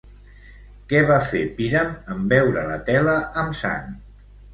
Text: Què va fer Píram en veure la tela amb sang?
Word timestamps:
Què 0.93 1.01
va 1.09 1.17
fer 1.31 1.41
Píram 1.59 1.91
en 2.15 2.23
veure 2.31 2.63
la 2.71 2.79
tela 2.87 3.15
amb 3.43 3.59
sang? 3.61 3.93